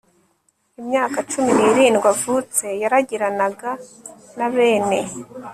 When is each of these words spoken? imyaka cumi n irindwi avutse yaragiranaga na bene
imyaka 0.81 1.17
cumi 1.31 1.51
n 1.53 1.57
irindwi 1.71 2.07
avutse 2.13 2.65
yaragiranaga 2.81 3.71
na 4.37 4.47
bene 4.53 4.99